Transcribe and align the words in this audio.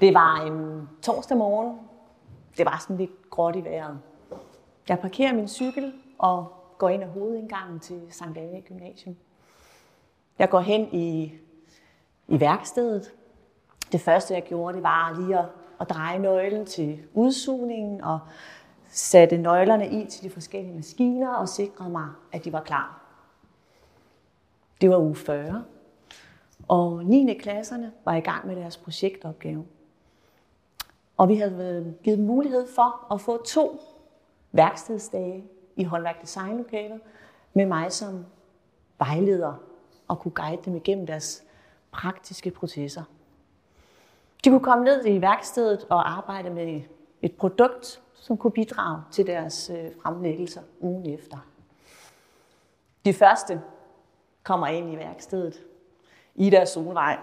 Det 0.00 0.14
var 0.14 0.36
en 0.36 0.88
torsdag 1.02 1.36
morgen. 1.36 1.78
Det 2.56 2.66
var 2.66 2.78
sådan 2.80 2.96
lidt 2.96 3.30
gråt 3.30 3.56
i 3.56 3.64
vejret. 3.64 3.98
Jeg 4.88 4.98
parkerer 4.98 5.34
min 5.34 5.48
cykel 5.48 5.92
og 6.18 6.52
går 6.78 6.88
ind 6.88 7.02
ad 7.02 7.08
hovedindgangen 7.08 7.80
til 7.80 8.02
Sankt 8.10 8.38
Anne 8.38 8.60
Gymnasium. 8.60 9.16
Jeg 10.38 10.48
går 10.48 10.60
hen 10.60 10.94
i, 10.94 11.32
i 12.28 12.40
værkstedet. 12.40 13.12
Det 13.92 14.00
første, 14.00 14.34
jeg 14.34 14.42
gjorde, 14.42 14.74
det 14.74 14.82
var 14.82 15.20
lige 15.20 15.38
at, 15.38 15.44
at 15.80 15.90
dreje 15.90 16.18
nøglen 16.18 16.66
til 16.66 17.02
udsugningen 17.14 18.04
og 18.04 18.18
satte 18.90 19.38
nøglerne 19.38 19.88
i 19.88 20.06
til 20.06 20.22
de 20.22 20.30
forskellige 20.30 20.74
maskiner 20.74 21.34
og 21.34 21.48
sikrede 21.48 21.90
mig, 21.90 22.08
at 22.32 22.44
de 22.44 22.52
var 22.52 22.62
klar. 22.62 23.00
Det 24.80 24.90
var 24.90 24.98
uge 24.98 25.16
40, 25.16 25.64
og 26.68 27.04
9. 27.04 27.34
klasserne 27.34 27.92
var 28.04 28.14
i 28.14 28.20
gang 28.20 28.46
med 28.46 28.56
deres 28.56 28.76
projektopgave. 28.76 29.64
Og 31.20 31.28
vi 31.28 31.36
havde 31.36 31.94
givet 32.02 32.18
mulighed 32.18 32.66
for 32.74 33.12
at 33.14 33.20
få 33.20 33.44
to 33.44 33.80
værkstedsdage 34.52 35.44
i 35.76 35.84
håndværk 35.84 36.20
designlokalet 36.22 37.00
med 37.54 37.66
mig 37.66 37.92
som 37.92 38.26
vejleder 38.98 39.54
og 40.08 40.18
kunne 40.18 40.32
guide 40.34 40.62
dem 40.64 40.76
igennem 40.76 41.06
deres 41.06 41.44
praktiske 41.90 42.50
processer. 42.50 43.02
De 44.44 44.50
kunne 44.50 44.60
komme 44.60 44.84
ned 44.84 45.06
i 45.06 45.20
værkstedet 45.20 45.86
og 45.90 46.10
arbejde 46.10 46.50
med 46.50 46.82
et 47.22 47.36
produkt, 47.36 48.02
som 48.14 48.36
kunne 48.36 48.52
bidrage 48.52 49.02
til 49.10 49.26
deres 49.26 49.70
øh, 49.70 49.90
fremlæggelser 50.02 50.62
ugen 50.80 51.06
efter. 51.06 51.38
De 53.04 53.12
første 53.12 53.62
kommer 54.42 54.66
ind 54.66 54.92
i 54.92 54.96
værkstedet 54.96 55.62
i 56.34 56.50
deres 56.50 56.68
Solvej. 56.68 57.18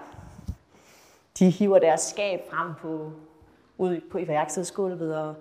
De 1.40 1.50
hiver 1.50 1.80
deres 1.80 2.02
skab 2.02 2.40
frem 2.50 2.74
på, 2.82 3.12
ude 3.78 4.02
på 4.12 4.18
i 4.18 4.26
og 5.16 5.36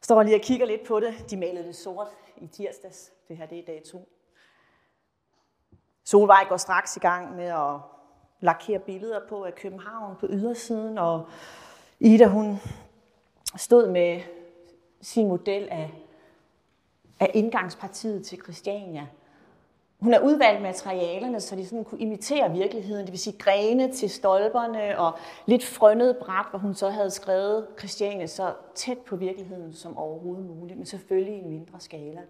står 0.00 0.22
lige 0.22 0.36
og 0.36 0.42
kigger 0.42 0.66
lidt 0.66 0.86
på 0.86 1.00
det. 1.00 1.30
De 1.30 1.36
malede 1.36 1.64
det 1.64 1.76
sort 1.76 2.08
i 2.36 2.46
tirsdags. 2.46 3.12
Det 3.28 3.36
her 3.36 3.46
det 3.46 3.58
er 3.58 3.62
dag 3.66 3.82
to. 3.92 4.08
Solvej 6.04 6.46
går 6.48 6.56
straks 6.56 6.96
i 6.96 7.00
gang 7.00 7.36
med 7.36 7.44
at 7.44 7.80
lakere 8.40 8.78
billeder 8.78 9.20
på 9.28 9.44
af 9.44 9.54
København 9.54 10.16
på 10.20 10.26
ydersiden, 10.30 10.98
og 10.98 11.28
Ida 12.00 12.26
hun 12.26 12.56
stod 13.56 13.88
med 13.88 14.20
sin 15.00 15.28
model 15.28 15.68
af, 15.70 15.90
af 17.20 17.30
indgangspartiet 17.34 18.26
til 18.26 18.42
Christiania. 18.42 19.06
Hun 20.02 20.12
har 20.12 20.20
udvalgt 20.20 20.62
materialerne, 20.62 21.40
så 21.40 21.56
de 21.56 21.66
sådan 21.66 21.84
kunne 21.84 22.00
imitere 22.00 22.52
virkeligheden, 22.52 23.04
det 23.04 23.12
vil 23.12 23.18
sige 23.18 23.38
grene 23.38 23.92
til 23.92 24.10
stolperne 24.10 24.98
og 24.98 25.18
lidt 25.46 25.64
frønnet 25.64 26.16
bræt, 26.16 26.46
hvor 26.50 26.58
hun 26.58 26.74
så 26.74 26.90
havde 26.90 27.10
skrevet 27.10 27.66
Christiane 27.78 28.28
så 28.28 28.54
tæt 28.74 28.98
på 28.98 29.16
virkeligheden 29.16 29.72
som 29.72 29.96
overhovedet 29.96 30.46
muligt, 30.46 30.78
men 30.78 30.86
selvfølgelig 30.86 31.34
i 31.34 31.38
en 31.38 31.50
mindre 31.50 31.80
skala. 31.80 32.20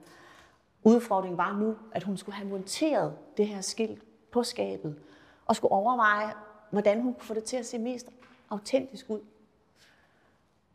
Udfordringen 0.84 1.38
var 1.38 1.56
nu, 1.56 1.76
at 1.92 2.02
hun 2.02 2.16
skulle 2.16 2.34
have 2.34 2.48
monteret 2.48 3.16
det 3.36 3.46
her 3.46 3.60
skilt 3.60 4.02
på 4.30 4.42
skabet, 4.42 4.98
og 5.46 5.56
skulle 5.56 5.72
overveje, 5.72 6.32
hvordan 6.70 7.00
hun 7.00 7.14
kunne 7.14 7.24
få 7.24 7.34
det 7.34 7.44
til 7.44 7.56
at 7.56 7.66
se 7.66 7.78
mest 7.78 8.08
autentisk 8.50 9.10
ud. 9.10 9.20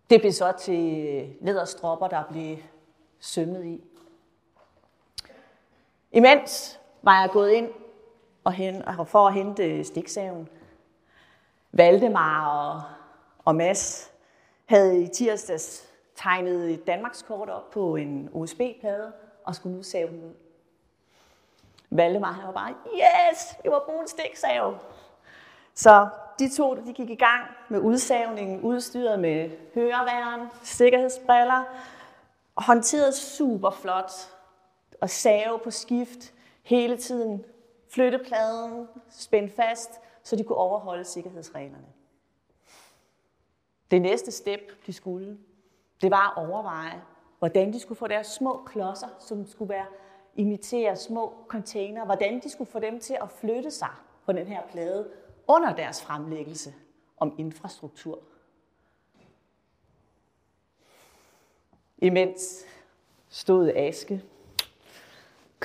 Det 0.10 0.22
blev 0.22 0.32
så 0.32 0.52
til 0.52 1.36
læderstropper, 1.42 2.08
der 2.08 2.24
blev 2.32 2.58
sømmet 3.20 3.66
i. 3.66 3.84
Imens 6.12 6.80
var 7.08 7.22
jeg 7.22 7.30
gået 7.32 7.52
ind 7.52 7.70
og 8.44 8.54
hen, 8.54 8.84
for 9.06 9.28
at 9.28 9.34
hente 9.34 9.64
øh, 9.64 9.86
stiksaven. 9.86 10.50
Valdemar 11.72 12.48
og, 12.48 12.82
og 13.46 13.56
Mads 13.56 14.12
havde 14.66 15.04
i 15.04 15.08
tirsdags 15.08 15.90
tegnet 16.16 16.72
et 16.72 16.88
Danmarkskort 16.88 17.50
op 17.50 17.72
på 17.72 17.96
en 17.96 18.30
USB-plade 18.32 19.14
og 19.46 19.56
skulle 19.56 19.76
nu 19.76 19.84
save 19.84 20.08
den 20.08 20.24
ud. 20.24 20.34
Valdemar 21.90 22.32
han 22.32 22.48
var 22.48 22.54
bare, 22.54 22.74
yes, 22.96 23.56
vi 23.64 23.70
var 23.70 23.84
bruge 23.86 24.02
en 24.02 24.08
stiksav. 24.08 24.78
Så 25.74 26.08
de 26.40 26.56
to 26.56 26.76
de 26.76 26.94
gik 26.94 27.10
i 27.10 27.16
gang 27.16 27.44
med 27.70 27.80
udsavningen, 27.80 28.62
udstyret 28.62 29.20
med 29.20 29.50
høreværn, 29.74 30.48
sikkerhedsbriller, 30.64 31.64
og 32.56 32.64
håndteret 32.64 33.14
super 33.14 33.72
flot 33.72 34.12
og 35.02 35.10
save 35.10 35.60
på 35.64 35.72
skift 35.72 36.34
hele 36.68 36.98
tiden, 36.98 37.46
flytte 37.90 38.20
pladen, 38.28 38.88
spænde 39.10 39.50
fast, 39.50 39.92
så 40.24 40.36
de 40.36 40.44
kunne 40.44 40.58
overholde 40.58 41.04
sikkerhedsreglerne. 41.04 41.88
Det 43.92 44.02
næste 44.02 44.32
step, 44.32 44.60
de 44.86 44.94
skulle, 44.94 45.38
det 46.02 46.12
var 46.12 46.38
at 46.38 46.50
overveje, 46.50 47.02
hvordan 47.40 47.74
de 47.74 47.80
skulle 47.80 47.98
få 47.98 48.08
deres 48.08 48.28
små 48.28 48.64
klodser, 48.66 49.08
som 49.20 49.48
skulle 49.48 49.70
være 49.70 49.86
imitere 50.36 50.96
små 50.96 51.34
container, 51.48 52.06
hvordan 52.06 52.40
de 52.44 52.50
skulle 52.50 52.72
få 52.72 52.80
dem 52.80 53.00
til 53.00 53.18
at 53.22 53.32
flytte 53.32 53.72
sig 53.72 53.92
på 54.26 54.32
den 54.32 54.48
her 54.48 54.62
plade 54.72 55.12
under 55.48 55.76
deres 55.76 56.02
fremlæggelse 56.02 56.74
om 57.18 57.36
infrastruktur. 57.38 58.20
Imens 61.98 62.66
stod 63.30 63.70
Aske, 63.70 64.24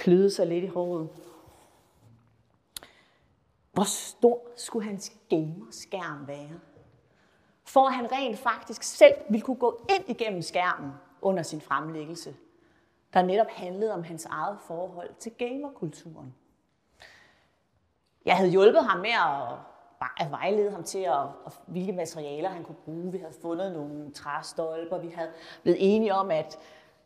kløde 0.03 0.31
sig 0.31 0.47
lidt 0.47 0.65
i 0.65 0.67
håret. 0.67 1.09
Hvor 3.73 3.85
stor 3.85 4.41
skulle 4.57 4.89
hans 4.89 5.13
gamerskærm 5.31 6.27
være? 6.27 6.61
For 7.65 7.87
at 7.87 7.95
han 7.95 8.12
rent 8.12 8.39
faktisk 8.39 8.83
selv 8.83 9.15
ville 9.29 9.45
kunne 9.45 9.57
gå 9.57 9.87
ind 9.91 10.09
igennem 10.09 10.43
skærmen 10.43 10.91
under 11.21 11.43
sin 11.43 11.61
fremlæggelse, 11.61 12.37
der 13.15 13.23
netop 13.23 13.51
handlede 13.51 13.95
om 13.95 14.03
hans 14.03 14.25
eget 14.25 14.59
forhold 14.67 15.11
til 15.19 15.33
gamerkulturen. 15.33 16.35
Jeg 18.25 18.37
havde 18.37 18.51
hjulpet 18.51 18.85
ham 18.85 19.01
med 19.01 19.11
at 19.11 19.59
at 20.17 20.31
vejlede 20.31 20.71
ham 20.71 20.85
til, 20.85 20.99
at, 20.99 21.23
at, 21.47 21.53
hvilke 21.67 21.93
materialer 21.93 22.49
han 22.49 22.65
kunne 22.65 22.77
bruge. 22.85 23.12
Vi 23.12 23.19
havde 23.19 23.35
fundet 23.43 23.73
nogle 23.73 24.12
træstolper. 24.12 24.99
Vi 24.99 25.09
havde 25.09 25.31
blevet 25.62 25.79
enige 25.81 26.15
om, 26.15 26.31
at 26.31 26.59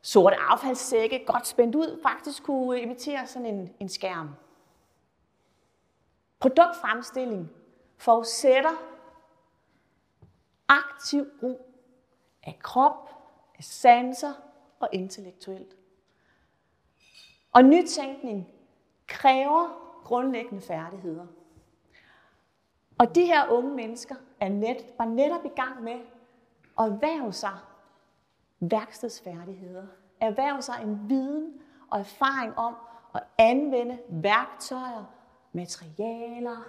sorte 0.07 0.37
affaldssække, 0.37 1.25
godt 1.27 1.47
spændt 1.47 1.75
ud, 1.75 2.01
faktisk 2.03 2.43
kunne 2.43 2.81
imitere 2.81 3.27
sådan 3.27 3.47
en, 3.47 3.75
en 3.81 3.89
skærm. 3.89 4.31
Produktfremstilling 6.41 7.51
forudsætter 7.97 8.71
aktiv 10.69 11.27
brug 11.41 11.73
af 12.43 12.59
krop, 12.63 13.11
af 13.59 13.65
sanser 13.65 14.33
og 14.81 14.89
intellektuelt. 14.93 15.77
Og 17.53 17.65
nytænkning 17.65 18.49
kræver 19.07 19.93
grundlæggende 20.05 20.63
færdigheder. 20.63 21.27
Og 22.99 23.15
de 23.15 23.27
her 23.27 23.49
unge 23.49 23.75
mennesker 23.75 24.15
er 24.41 24.49
net, 24.49 24.87
var 24.99 25.05
netop 25.05 25.45
i 25.45 25.53
gang 25.57 25.83
med 25.83 26.01
at 26.79 26.85
erhverve 26.85 27.33
sig 27.33 27.59
værkstedsfærdigheder. 28.61 29.87
Erhverve 30.21 30.63
sig 30.63 30.75
en 30.83 31.09
viden 31.09 31.61
og 31.91 31.99
erfaring 31.99 32.59
om 32.59 32.75
at 33.15 33.23
anvende 33.39 33.99
værktøjer, 34.09 35.05
materialer 35.53 36.65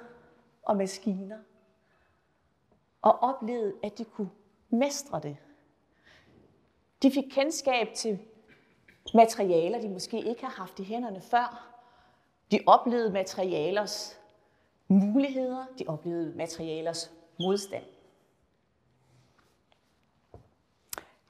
og 0.64 0.78
maskiner. 0.78 1.38
Og 3.02 3.20
oplevede, 3.20 3.74
at 3.84 3.98
de 3.98 4.06
kunne 4.06 4.30
mestre 4.70 5.20
det. 5.20 5.38
De 7.02 7.12
fik 7.12 7.24
kendskab 7.32 7.88
til 7.96 8.20
materialer, 9.14 9.82
de 9.82 9.90
måske 9.90 10.22
ikke 10.22 10.42
har 10.42 10.52
haft 10.52 10.80
i 10.80 10.84
hænderne 10.84 11.22
før. 11.22 11.74
De 12.52 12.60
oplevede 12.68 13.12
materialers 13.12 14.20
muligheder, 14.88 15.66
de 15.80 15.84
oplevede 15.88 16.36
materialers 16.36 17.12
modstand. 17.40 17.84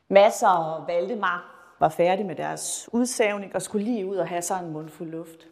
Masser 0.07 0.47
og 0.47 0.87
Valdemar 0.87 1.53
var 1.79 1.89
færdige 1.89 2.27
med 2.27 2.35
deres 2.35 2.89
udsævning 2.93 3.55
og 3.55 3.61
skulle 3.61 3.85
lige 3.85 4.05
ud 4.05 4.15
og 4.15 4.27
have 4.27 4.41
sig 4.41 4.59
en 4.59 4.71
mundfuld 4.71 5.09
luft. 5.09 5.47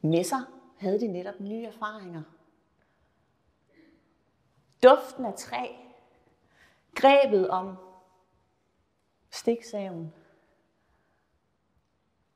Messer 0.00 0.40
havde 0.78 1.00
de 1.00 1.06
netop 1.06 1.40
nye 1.40 1.64
erfaringer. 1.64 2.22
Duften 4.82 5.24
af 5.24 5.34
træ, 5.34 5.66
grebet 6.94 7.50
om 7.50 7.76
stiksaven, 9.30 10.14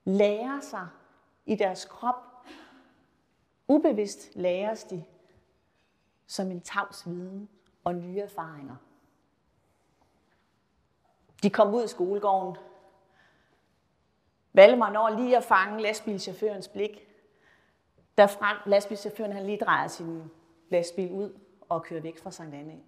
lærer 0.05 0.61
sig 0.61 0.89
i 1.47 1.55
deres 1.55 1.85
krop 1.85 2.33
Ubevidst 3.69 4.37
læres 4.37 4.85
de 4.85 5.05
som 6.27 6.51
en 6.51 6.61
tavs 6.61 7.07
viden 7.07 7.49
og 7.85 7.95
nye 7.95 8.21
erfaringer. 8.21 8.77
De 11.43 11.51
kom 11.51 11.75
ud 11.75 11.85
i 11.85 11.89
skolegården. 11.89 12.57
Valdemar 14.53 14.91
når 14.91 15.09
lige 15.09 15.37
at 15.37 15.45
fange 15.45 15.83
lastbilchaufførens 15.83 16.69
blik. 16.69 17.09
Da 18.19 18.29
lastbilchaufføren 18.67 19.33
han 19.33 19.47
lige 19.47 19.59
drejer 19.59 19.89
sin 19.89 20.31
lastbil 20.69 21.13
ud 21.13 21.39
og 21.69 21.83
kører 21.83 22.01
væk 22.01 22.19
fra 22.19 22.31
Sankt 22.31 22.55
Anne. 22.55 22.81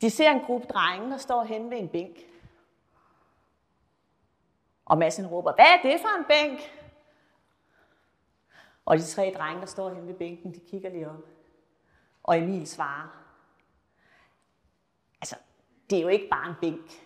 De 0.00 0.10
ser 0.10 0.30
en 0.30 0.40
gruppe 0.40 0.66
drenge, 0.66 1.10
der 1.10 1.16
står 1.16 1.44
hen 1.44 1.70
ved 1.70 1.78
en 1.78 1.88
bænk. 1.88 2.16
Og 4.84 4.98
Madsen 4.98 5.26
råber, 5.26 5.54
hvad 5.54 5.64
er 5.64 5.82
det 5.82 6.00
for 6.00 6.18
en 6.18 6.24
bænk? 6.24 6.60
Og 8.84 8.98
de 8.98 9.02
tre 9.04 9.34
drenge, 9.38 9.60
der 9.60 9.66
står 9.66 9.90
hen 9.90 10.06
ved 10.06 10.14
bænken, 10.14 10.54
de 10.54 10.60
kigger 10.60 10.90
lige 10.90 11.10
op. 11.10 11.24
Og 12.22 12.38
Emil 12.38 12.66
svarer, 12.66 13.25
det 15.90 15.98
er 15.98 16.02
jo 16.02 16.08
ikke 16.08 16.28
bare 16.30 16.48
en 16.48 16.54
bænk. 16.60 17.02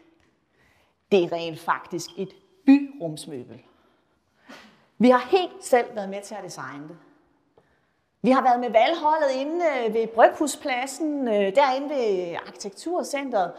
Det 1.12 1.24
er 1.24 1.32
rent 1.32 1.60
faktisk 1.60 2.10
et 2.16 2.34
byrumsmøbel. 2.66 3.62
Vi 4.98 5.10
har 5.10 5.18
helt 5.18 5.64
selv 5.64 5.94
været 5.94 6.08
med 6.08 6.22
til 6.22 6.34
at 6.34 6.44
designe 6.44 6.88
det. 6.88 6.96
Vi 8.22 8.30
har 8.30 8.42
været 8.42 8.60
med 8.60 8.70
valgholdet 8.70 9.30
inde 9.36 9.64
øh, 9.66 9.94
ved 9.94 10.06
Bryghuspladsen, 10.06 11.28
øh, 11.28 11.54
derinde 11.54 11.88
ved 11.88 12.36
Arkitekturcentret. 12.46 13.52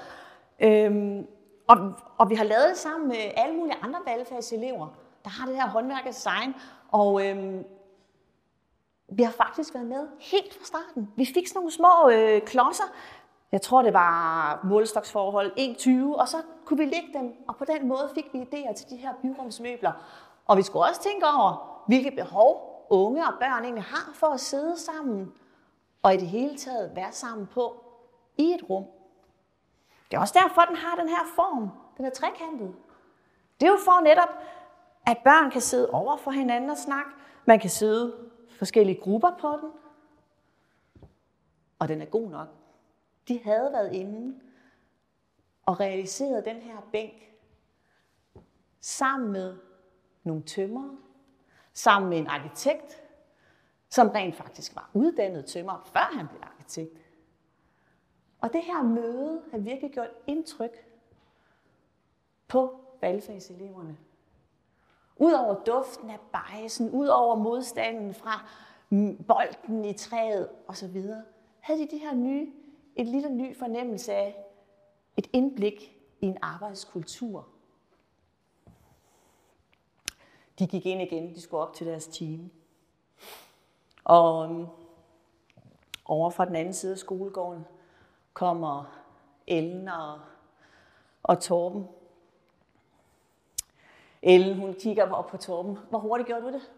Øhm, 0.59 1.27
og, 1.67 1.94
og 2.17 2.29
vi 2.29 2.35
har 2.35 2.44
lavet 2.44 2.69
det 2.69 2.77
sammen 2.77 3.07
med 3.07 3.31
alle 3.35 3.56
mulige 3.56 3.77
andre 3.81 4.00
valgfagselever, 4.06 4.88
der 5.24 5.29
har 5.29 5.45
det 5.45 5.56
her 5.56 5.67
håndværk 5.67 6.06
og 6.06 6.13
design. 6.13 6.56
Og 6.91 7.27
øhm, 7.27 7.65
vi 9.09 9.24
har 9.24 9.31
faktisk 9.31 9.74
været 9.74 9.88
med 9.88 10.07
helt 10.19 10.53
fra 10.53 10.65
starten. 10.65 11.12
Vi 11.15 11.25
fik 11.25 11.47
sådan 11.47 11.59
nogle 11.59 11.71
små 11.71 12.09
øh, 12.12 12.41
klodser. 12.41 12.83
Jeg 13.51 13.62
tror, 13.62 13.81
det 13.81 13.94
var 13.94 14.59
målstoksforhold 14.63 15.51
1,20, 15.59 16.19
og 16.21 16.27
så 16.27 16.38
kunne 16.65 16.77
vi 16.77 16.86
lægge 16.86 17.09
dem, 17.13 17.36
og 17.48 17.56
på 17.56 17.65
den 17.65 17.88
måde 17.88 18.09
fik 18.13 18.25
vi 18.33 18.42
idéer 18.42 18.74
til 18.74 18.89
de 18.89 18.95
her 18.95 19.13
byrumsmøbler. 19.21 19.92
Og 20.45 20.57
vi 20.57 20.62
skulle 20.62 20.86
også 20.86 21.01
tænke 21.01 21.25
over, 21.25 21.83
hvilke 21.88 22.12
behov 22.12 22.71
unge 22.89 23.27
og 23.27 23.33
børn 23.39 23.63
egentlig 23.63 23.83
har 23.83 24.12
for 24.13 24.27
at 24.27 24.39
sidde 24.39 24.80
sammen, 24.80 25.31
og 26.03 26.13
i 26.13 26.18
det 26.18 26.27
hele 26.27 26.57
taget 26.57 26.92
være 26.95 27.12
sammen 27.12 27.48
på 27.48 27.83
i 28.38 28.53
et 28.53 28.69
rum. 28.69 28.86
Det 30.12 30.18
er 30.18 30.21
også 30.21 30.39
derfor, 30.44 30.62
den 30.62 30.75
har 30.75 30.95
den 30.95 31.09
her 31.09 31.25
form. 31.36 31.69
Den 31.98 32.06
er 32.06 32.09
trekantet. 32.09 32.75
Det 33.59 33.68
er 33.68 33.71
jo 33.71 33.77
for 33.86 34.03
netop, 34.03 34.30
at 35.06 35.18
børn 35.24 35.51
kan 35.51 35.62
sidde 35.62 35.89
over 35.89 36.18
for 36.18 36.31
hinanden 36.31 36.69
og 36.69 36.77
snakke. 36.77 37.12
Man 37.45 37.59
kan 37.59 37.69
sidde 37.69 38.13
forskellige 38.57 39.01
grupper 39.01 39.31
på 39.39 39.57
den. 39.62 39.69
Og 41.80 41.88
den 41.88 42.01
er 42.01 42.06
god 42.06 42.30
nok. 42.30 42.48
De 43.31 43.43
havde 43.43 43.71
været 43.73 43.93
inde 43.93 44.39
og 45.65 45.79
realiseret 45.79 46.45
den 46.45 46.55
her 46.55 46.87
bænk 46.91 47.33
sammen 48.79 49.31
med 49.31 49.57
nogle 50.23 50.43
tømmer, 50.43 50.95
sammen 51.73 52.09
med 52.09 52.17
en 52.17 52.27
arkitekt, 52.27 53.03
som 53.89 54.09
rent 54.09 54.35
faktisk 54.35 54.75
var 54.75 54.89
uddannet 54.93 55.45
tømmer, 55.45 55.89
før 55.93 56.09
han 56.13 56.27
blev 56.27 56.41
arkitekt. 56.41 56.97
Og 58.41 58.53
det 58.53 58.63
her 58.63 58.83
møde 58.83 59.41
har 59.51 59.57
virkelig 59.57 59.91
gjort 59.91 60.11
indtryk 60.27 60.87
på 62.47 62.79
valgfagseleverne. 63.01 63.97
Udover 65.15 65.63
duften 65.63 66.09
af 66.09 66.19
bajsen, 66.33 66.89
udover 66.89 67.35
modstanden 67.35 68.13
fra 68.13 68.49
bolden 69.27 69.85
i 69.85 69.93
træet 69.93 70.49
osv., 70.67 71.03
havde 71.59 71.79
de 71.79 71.87
det 71.91 71.99
her 71.99 72.15
nye, 72.15 72.53
et 73.01 73.07
lille 73.07 73.30
ny 73.30 73.57
fornemmelse 73.57 74.13
af 74.13 74.45
et 75.18 75.30
indblik 75.33 75.98
i 76.19 76.25
en 76.25 76.38
arbejdskultur. 76.42 77.48
De 80.59 80.68
gik 80.68 80.86
ind 80.86 81.01
igen, 81.01 81.36
de 81.36 81.42
skulle 81.42 81.63
op 81.63 81.74
til 81.74 81.88
deres 81.88 82.07
team. 82.07 82.51
Og 84.03 84.45
øhm, 84.45 84.68
over 86.06 86.30
fra 86.30 86.45
den 86.45 86.56
anden 86.56 86.74
side 86.74 86.92
af 86.92 86.98
skolegården 86.98 87.65
kommer 88.33 89.01
Ellen 89.48 89.88
og, 89.88 90.19
og 91.24 91.39
Torben. 91.39 91.88
Ellen, 94.21 94.57
hun 94.57 94.74
kigger 94.74 95.12
op 95.12 95.27
på 95.27 95.38
Torben. 95.38 95.77
Hvor 95.89 96.00
hurtigt 96.00 96.27
gjorde 96.27 96.42
du 96.42 96.51
det? 96.51 96.71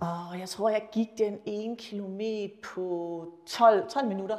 Og 0.00 0.38
jeg 0.38 0.48
tror, 0.48 0.68
jeg 0.68 0.88
gik 0.92 1.08
den 1.18 1.40
1 1.46 1.78
kilometer 1.78 2.54
på 2.62 3.32
12, 3.46 3.90
12 3.90 4.08
minutter. 4.08 4.38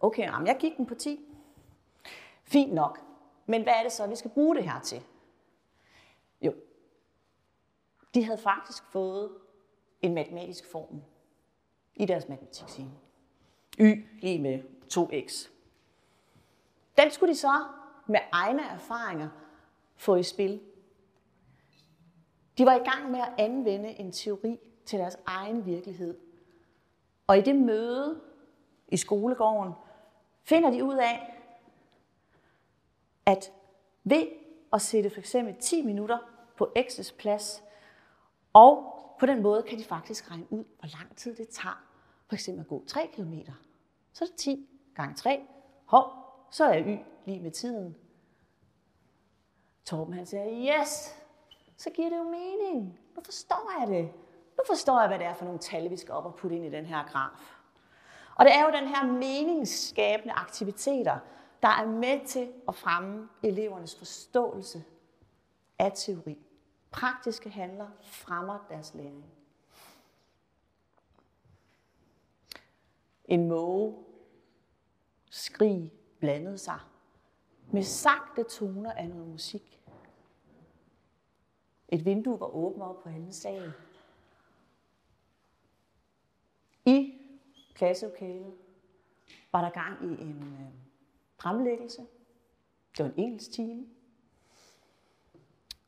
Okay, 0.00 0.22
jamen, 0.22 0.46
jeg 0.46 0.56
gik 0.60 0.76
den 0.76 0.86
på 0.86 0.94
10. 0.94 1.20
Fint 2.44 2.72
nok. 2.72 3.00
Men 3.46 3.62
hvad 3.62 3.72
er 3.72 3.82
det 3.82 3.92
så, 3.92 4.06
vi 4.06 4.16
skal 4.16 4.30
bruge 4.30 4.56
det 4.56 4.64
her 4.64 4.80
til? 4.80 5.02
Jo, 6.42 6.54
de 8.14 8.24
havde 8.24 8.38
faktisk 8.38 8.84
fået 8.84 9.32
en 10.02 10.14
matematisk 10.14 10.70
formel 10.70 11.02
i 11.94 12.06
deres 12.06 12.28
matematikscene. 12.28 12.90
Y 13.78 14.06
lige 14.20 14.38
med 14.38 14.62
2x. 14.92 15.50
Den 16.98 17.10
skulle 17.10 17.32
de 17.32 17.38
så 17.38 17.64
med 18.06 18.20
egne 18.32 18.62
erfaringer 18.62 19.28
få 19.96 20.14
i 20.14 20.22
spil. 20.22 20.60
De 22.58 22.66
var 22.66 22.74
i 22.74 22.84
gang 22.90 23.10
med 23.10 23.20
at 23.20 23.34
anvende 23.38 23.88
en 23.88 24.12
teori 24.12 24.58
til 24.86 24.98
deres 24.98 25.16
egen 25.26 25.66
virkelighed. 25.66 26.18
Og 27.26 27.38
i 27.38 27.40
det 27.40 27.56
møde 27.56 28.20
i 28.88 28.96
skolegården 28.96 29.72
finder 30.42 30.70
de 30.70 30.84
ud 30.84 30.96
af, 30.96 31.42
at 33.26 33.52
ved 34.04 34.26
at 34.72 34.82
sætte 34.82 35.10
for 35.10 35.18
eksempel 35.18 35.56
10 35.60 35.82
minutter 35.82 36.18
på 36.56 36.72
X's 36.78 37.16
plads, 37.18 37.62
og 38.52 38.90
på 39.20 39.26
den 39.26 39.42
måde 39.42 39.62
kan 39.62 39.78
de 39.78 39.84
faktisk 39.84 40.30
regne 40.30 40.52
ud, 40.52 40.64
hvor 40.78 40.98
lang 40.98 41.16
tid 41.16 41.34
det 41.36 41.48
tager 41.48 41.84
for 42.26 42.34
eksempel 42.34 42.60
at 42.60 42.68
gå 42.68 42.84
3 42.86 43.10
km. 43.12 43.34
Så 44.12 44.24
er 44.24 44.28
det 44.28 44.36
10 44.36 44.68
gange 44.94 45.14
3. 45.14 45.46
Hov, 45.84 46.12
så 46.50 46.64
er 46.64 46.80
y 46.80 46.98
lige 47.26 47.40
med 47.40 47.50
tiden. 47.50 47.96
Torben 49.84 50.14
han 50.14 50.26
siger, 50.26 50.80
yes, 50.80 51.14
så 51.76 51.90
giver 51.90 52.08
det 52.08 52.16
jo 52.16 52.22
mening. 52.22 52.98
Nu 53.16 53.22
forstår 53.24 53.80
jeg 53.80 53.88
det. 53.88 54.12
Nu 54.56 54.64
forstår 54.66 55.00
jeg, 55.00 55.08
hvad 55.08 55.18
det 55.18 55.26
er 55.26 55.34
for 55.34 55.44
nogle 55.44 55.60
tal, 55.60 55.90
vi 55.90 55.96
skal 55.96 56.14
op 56.14 56.24
og 56.24 56.34
putte 56.34 56.56
ind 56.56 56.64
i 56.64 56.70
den 56.70 56.86
her 56.86 57.04
graf. 57.04 57.56
Og 58.34 58.44
det 58.44 58.54
er 58.54 58.62
jo 58.62 58.80
den 58.80 58.88
her 58.88 59.06
meningsskabende 59.06 60.34
aktiviteter, 60.34 61.18
der 61.62 61.68
er 61.68 61.86
med 61.86 62.26
til 62.26 62.52
at 62.68 62.74
fremme 62.74 63.28
elevernes 63.42 63.96
forståelse 63.96 64.84
af 65.78 65.92
teori. 65.94 66.38
Praktiske 66.90 67.50
handler 67.50 67.88
fremmer 68.00 68.66
deres 68.68 68.94
læring. 68.94 69.24
En 73.24 73.48
måge 73.48 74.04
skrig 75.30 75.92
blandede 76.18 76.58
sig 76.58 76.78
med 77.72 77.82
sagte 77.82 78.42
toner 78.42 78.92
af 78.92 79.08
noget 79.08 79.28
musik. 79.28 79.80
Et 81.88 82.04
vindue 82.04 82.40
var 82.40 82.46
åbent 82.46 82.82
op 82.82 83.02
på 83.02 83.08
anden 83.08 83.32
sal. 83.32 83.72
I 86.86 87.12
klasselokalet 87.74 88.54
var 89.52 89.60
der 89.60 89.70
gang 89.70 90.04
i 90.04 90.22
en 90.22 90.42
øh, 90.42 90.74
fremlæggelse. 91.38 92.06
Det 92.96 93.04
var 93.04 93.10
en 93.10 93.18
engelsk 93.18 93.52
time. 93.52 93.86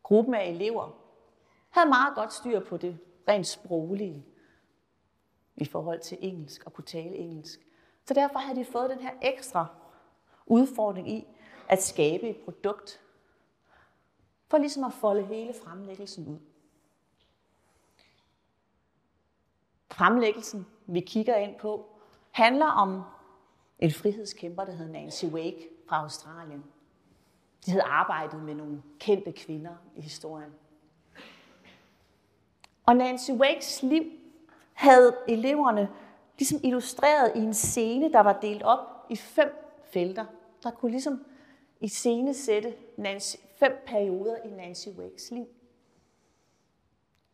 Gruppen 0.02 0.34
af 0.34 0.48
elever 0.48 0.98
havde 1.70 1.88
meget 1.88 2.14
godt 2.14 2.32
styr 2.32 2.60
på 2.60 2.76
det 2.76 2.98
rent 3.28 3.46
sproglige 3.46 4.26
i 5.56 5.64
forhold 5.64 6.00
til 6.00 6.18
engelsk 6.20 6.64
og 6.66 6.72
kunne 6.72 6.84
tale 6.84 7.16
engelsk. 7.16 7.60
Så 8.04 8.14
derfor 8.14 8.38
havde 8.38 8.58
de 8.58 8.64
fået 8.64 8.90
den 8.90 9.00
her 9.00 9.14
ekstra 9.22 9.66
udfordring 10.46 11.10
i 11.10 11.26
at 11.68 11.82
skabe 11.82 12.28
et 12.28 12.36
produkt, 12.36 13.00
for 14.48 14.58
ligesom 14.58 14.84
at 14.84 14.92
folde 14.92 15.26
hele 15.26 15.54
fremlæggelsen 15.64 16.28
ud. 16.28 16.38
Fremlæggelsen, 19.96 20.66
vi 20.86 21.00
kigger 21.00 21.36
ind 21.36 21.54
på, 21.58 21.86
handler 22.30 22.66
om 22.66 23.02
en 23.78 23.92
frihedskæmper, 23.92 24.64
der 24.64 24.72
hedder 24.72 24.92
Nancy 24.92 25.24
Wake 25.24 25.68
fra 25.88 26.02
Australien. 26.02 26.64
De 27.66 27.70
havde 27.70 27.82
arbejdet 27.82 28.42
med 28.42 28.54
nogle 28.54 28.82
kendte 28.98 29.32
kvinder 29.32 29.74
i 29.94 30.00
historien. 30.00 30.50
Og 32.86 32.96
Nancy 32.96 33.30
Wakes 33.30 33.82
liv 33.82 34.02
havde 34.72 35.16
eleverne 35.28 35.88
ligesom 36.38 36.60
illustreret 36.64 37.32
i 37.36 37.38
en 37.38 37.54
scene, 37.54 38.12
der 38.12 38.20
var 38.20 38.38
delt 38.40 38.62
op 38.62 39.06
i 39.10 39.16
fem 39.16 39.78
felter, 39.84 40.24
der 40.62 40.70
kunne 40.70 40.90
ligesom 40.90 41.24
i 41.80 41.88
scene 41.88 42.34
sætte 42.34 42.74
Nancy, 42.96 43.36
fem 43.58 43.72
perioder 43.86 44.36
i 44.44 44.48
Nancy 44.48 44.88
Wakes 44.88 45.30
liv. 45.30 45.46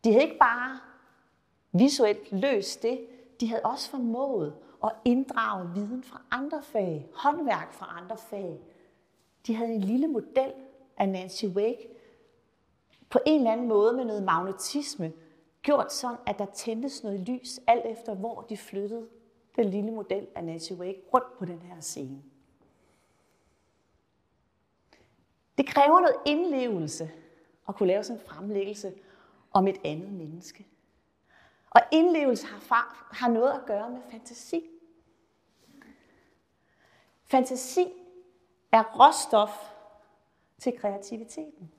De 0.03 0.11
havde 0.11 0.23
ikke 0.23 0.39
bare 0.39 0.79
visuelt 1.73 2.31
løst 2.31 2.83
det, 2.83 3.07
de 3.39 3.47
havde 3.47 3.61
også 3.65 3.89
formået 3.89 4.55
at 4.83 4.91
inddrage 5.05 5.69
viden 5.75 6.03
fra 6.03 6.21
andre 6.31 6.61
fag, 6.61 7.09
håndværk 7.15 7.73
fra 7.73 7.99
andre 8.01 8.17
fag. 8.17 8.59
De 9.47 9.55
havde 9.55 9.73
en 9.73 9.81
lille 9.81 10.07
model 10.07 10.53
af 10.97 11.09
Nancy 11.09 11.45
Wake 11.45 11.89
på 13.09 13.19
en 13.25 13.39
eller 13.39 13.51
anden 13.51 13.67
måde 13.67 13.93
med 13.93 14.05
noget 14.05 14.23
magnetisme, 14.23 15.13
gjort 15.61 15.93
sådan, 15.93 16.17
at 16.25 16.39
der 16.39 16.45
tændtes 16.45 17.03
noget 17.03 17.19
lys, 17.19 17.59
alt 17.67 17.85
efter 17.85 18.15
hvor 18.15 18.41
de 18.41 18.57
flyttede 18.57 19.07
den 19.55 19.65
lille 19.65 19.91
model 19.91 20.27
af 20.35 20.43
Nancy 20.43 20.71
Wake 20.71 21.01
rundt 21.13 21.37
på 21.39 21.45
den 21.45 21.61
her 21.61 21.79
scene. 21.79 22.23
Det 25.57 25.67
kræver 25.67 25.99
noget 25.99 26.15
indlevelse 26.25 27.11
at 27.67 27.75
kunne 27.75 27.87
lave 27.87 28.03
sådan 28.03 28.21
en 28.21 28.27
fremlæggelse 28.27 28.93
om 29.51 29.67
et 29.67 29.77
andet 29.85 30.13
menneske. 30.13 30.67
Og 31.73 31.81
indlevelse 31.91 32.47
har, 32.47 32.59
far, 32.59 33.09
har 33.11 33.29
noget 33.29 33.51
at 33.51 33.65
gøre 33.65 33.89
med 33.89 34.01
fantasi. 34.11 34.69
Fantasi 37.23 37.93
er 38.71 38.83
råstof 38.83 39.73
til 40.59 40.79
kreativiteten. 40.79 41.71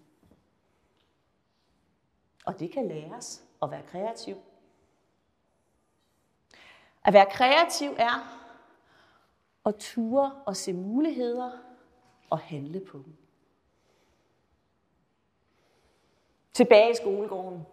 Og 2.44 2.60
det 2.60 2.72
kan 2.72 2.88
læres 2.88 3.44
at 3.62 3.70
være 3.70 3.82
kreativ. 3.82 4.36
At 7.04 7.12
være 7.12 7.30
kreativ 7.30 7.90
er 7.98 8.40
at 9.66 9.74
ture 9.78 10.42
og 10.46 10.56
se 10.56 10.72
muligheder 10.72 11.58
og 12.30 12.38
handle 12.38 12.80
på 12.80 12.98
dem. 12.98 13.16
Tilbage 16.52 16.90
i 16.90 16.94
skolegården 16.94 17.66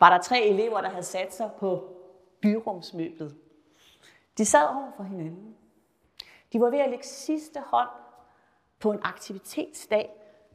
var 0.00 0.10
der 0.10 0.22
tre 0.22 0.42
elever, 0.42 0.80
der 0.80 0.88
havde 0.88 1.02
sat 1.02 1.34
sig 1.34 1.50
på 1.58 1.96
byrumsmøblet. 2.42 3.36
De 4.38 4.44
sad 4.44 4.68
over 4.68 4.92
for 4.96 5.02
hinanden. 5.02 5.56
De 6.52 6.60
var 6.60 6.70
ved 6.70 6.78
at 6.78 6.90
lægge 6.90 7.06
sidste 7.06 7.60
hånd 7.60 7.88
på 8.78 8.92
en 8.92 8.98
aktivitetsdag, 9.02 10.10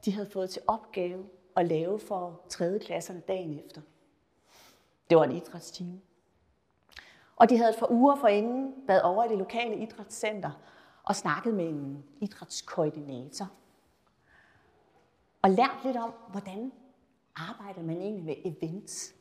de 0.06 0.12
havde 0.12 0.30
fået 0.30 0.50
til 0.50 0.62
opgave 0.68 1.26
at 1.56 1.66
lave 1.68 2.00
for 2.00 2.42
3. 2.50 2.80
klasserne 2.80 3.20
dagen 3.20 3.60
efter. 3.60 3.82
Det 5.10 5.18
var 5.18 5.24
en 5.24 5.32
idrætstime. 5.32 6.02
Og 7.36 7.50
de 7.50 7.58
havde 7.58 7.70
et 7.70 7.80
par 7.80 7.92
uger 7.92 8.16
forinden 8.16 8.74
været 8.88 9.02
over 9.02 9.24
i 9.24 9.28
det 9.28 9.38
lokale 9.38 9.76
idrætscenter 9.76 10.52
og 11.04 11.16
snakket 11.16 11.54
med 11.54 11.70
en 11.70 12.06
idrætskoordinator. 12.22 13.52
Og 15.42 15.50
lært 15.50 15.78
lidt 15.84 15.98
om, 15.98 16.14
hvordan 16.32 16.72
arbejder 17.36 17.84
man 17.84 17.98
egentlig 17.98 18.26
med 18.26 18.36
events. 18.46 19.15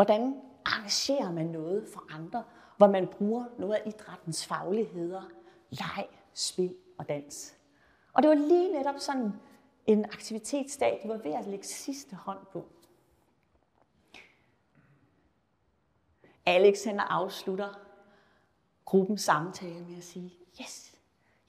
Hvordan 0.00 0.40
arrangerer 0.64 1.32
man 1.32 1.46
noget 1.46 1.88
for 1.92 2.14
andre, 2.14 2.44
hvor 2.76 2.86
man 2.86 3.06
bruger 3.06 3.44
noget 3.58 3.74
af 3.74 3.82
idrættens 3.86 4.46
fagligheder, 4.46 5.22
leg, 5.70 6.08
spil 6.34 6.76
og 6.98 7.08
dans. 7.08 7.56
Og 8.12 8.22
det 8.22 8.28
var 8.28 8.34
lige 8.34 8.72
netop 8.72 8.94
sådan 8.98 9.32
en 9.86 10.04
aktivitetsdag, 10.04 11.00
de 11.02 11.08
var 11.08 11.16
ved 11.16 11.32
at 11.32 11.46
lægge 11.46 11.66
sidste 11.66 12.16
hånd 12.16 12.38
på. 12.52 12.66
Alex 16.46 16.84
han 16.84 17.00
afslutter 17.00 17.80
gruppens 18.84 19.22
samtale 19.22 19.84
med 19.84 19.96
at 19.96 20.04
sige, 20.04 20.34
yes, 20.60 20.94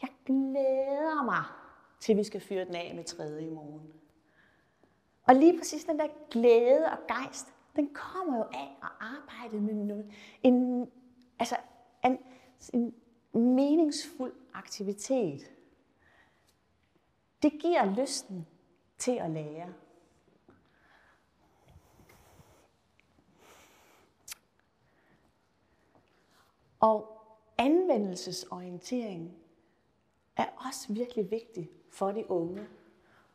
jeg 0.02 0.10
glæder 0.26 1.24
mig 1.24 1.44
til 2.00 2.18
vi 2.18 2.24
skal 2.24 2.42
fyre 2.42 2.66
den 2.66 2.76
af 2.76 2.94
med 2.96 3.04
tredje 3.04 3.46
i 3.46 3.50
morgen. 3.50 3.94
Og 5.24 5.36
lige 5.36 5.58
præcis 5.58 5.84
den 5.84 6.00
der 6.00 6.08
glæde 6.32 6.86
og 6.86 6.98
gejst, 7.08 7.54
den 7.76 7.94
kommer 7.94 8.38
jo 8.38 8.44
af 8.44 8.78
at 8.84 8.90
arbejde 9.00 9.62
med 9.62 9.74
noget, 9.74 10.12
en, 10.44 10.92
altså 11.40 11.56
en, 12.06 12.20
en 12.74 12.94
meningsfuld 13.34 14.34
aktivitet. 14.54 15.52
Det 17.42 17.52
giver 17.62 17.96
lysten 17.96 18.48
til 18.98 19.12
at 19.12 19.32
lære. 19.32 19.74
Og 26.80 27.22
anvendelsesorientering 27.58 29.38
er 30.36 30.46
også 30.68 30.94
virkelig 30.94 31.32
vigtig 31.32 31.70
for 31.92 32.12
de 32.12 32.32
unge, 32.32 32.68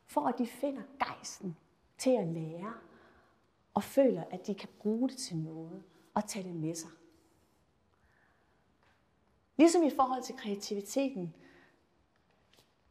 for 0.07 0.21
at 0.21 0.39
de 0.39 0.47
finder 0.47 0.83
gejsten 0.99 1.57
til 1.99 2.11
at 2.11 2.27
lære 2.27 2.75
og 3.77 3.83
føler, 3.83 4.25
at 4.31 4.47
de 4.47 4.55
kan 4.55 4.69
bruge 4.79 5.09
det 5.09 5.19
til 5.19 5.37
noget 5.37 5.83
og 6.15 6.29
tage 6.29 6.49
det 6.49 6.57
med 6.57 6.75
sig. 6.75 6.91
Ligesom 9.57 9.83
i 9.83 9.91
forhold 9.91 10.23
til 10.23 10.37
kreativiteten, 10.37 11.35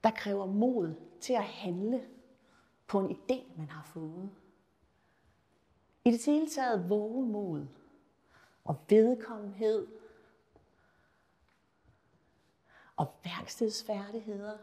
der 0.04 0.12
kræver 0.12 0.46
mod 0.46 0.96
til 1.22 1.34
at 1.34 1.44
handle 1.44 2.10
på 2.88 3.00
en 3.00 3.12
idé, 3.12 3.58
man 3.58 3.70
har 3.70 3.84
fået. 3.84 4.30
I 6.06 6.12
det 6.12 6.26
hele 6.26 6.50
taget 6.50 6.90
vågemod 6.90 7.68
og 8.64 8.78
vedkommenhed 8.90 9.88
og 12.96 13.14
værkstedsfærdigheder 13.24 14.58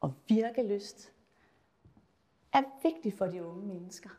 og 0.00 0.14
virkelyst 0.28 1.12
er 2.52 2.62
vigtigt 2.82 3.18
for 3.18 3.26
de 3.26 3.44
unge 3.44 3.66
mennesker. 3.66 4.10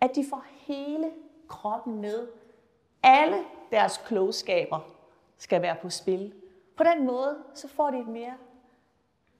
At 0.00 0.10
de 0.14 0.24
får 0.30 0.44
hele 0.48 1.10
kroppen 1.48 2.00
med. 2.00 2.28
Alle 3.02 3.44
deres 3.70 4.00
klogskaber 4.06 4.80
skal 5.36 5.62
være 5.62 5.76
på 5.82 5.90
spil. 5.90 6.34
På 6.76 6.84
den 6.84 7.06
måde 7.06 7.44
så 7.54 7.68
får 7.68 7.90
de 7.90 7.98
et 7.98 8.08
mere 8.08 8.34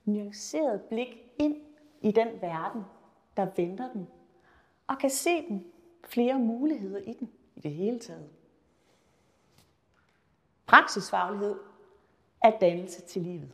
nuanceret 0.04 0.80
blik 0.82 1.32
ind 1.38 1.56
i 2.00 2.12
den 2.12 2.28
verden, 2.40 2.84
der 3.36 3.46
venter 3.56 3.92
dem, 3.92 4.06
og 4.86 4.98
kan 4.98 5.10
se 5.10 5.48
den 5.48 5.66
flere 6.04 6.38
muligheder 6.38 6.98
i 6.98 7.12
den 7.12 7.32
i 7.54 7.60
det 7.60 7.70
hele 7.70 7.98
taget. 7.98 8.30
Praksisfaglighed 10.66 11.56
er 12.42 12.58
dannelse 12.58 13.02
til 13.02 13.22
livet. 13.22 13.52